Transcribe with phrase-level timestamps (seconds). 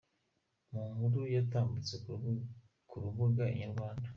[0.71, 1.93] Mu nkuru yatambutse
[2.89, 4.07] ku rubuga Inyarwanda.